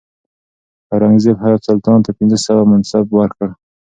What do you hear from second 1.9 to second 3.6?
ته پنځه سوه منصب ورکړ.